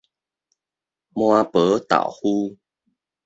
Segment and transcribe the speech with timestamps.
[1.13, 2.57] 麻婆豆腐